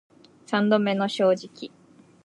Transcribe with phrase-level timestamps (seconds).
[0.47, 1.71] 三度目の正直